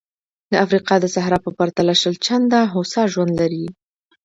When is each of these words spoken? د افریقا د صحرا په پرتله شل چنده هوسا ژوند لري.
د 0.51 0.53
افریقا 0.65 0.95
د 1.01 1.05
صحرا 1.15 1.39
په 1.45 1.51
پرتله 1.57 1.93
شل 2.01 2.15
چنده 2.25 2.59
هوسا 2.73 3.01
ژوند 3.13 3.31
لري. 3.41 3.65